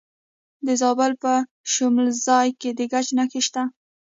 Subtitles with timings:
[0.65, 1.33] د زابل په
[1.71, 3.61] شمولزای کې د ګچ نښې شته.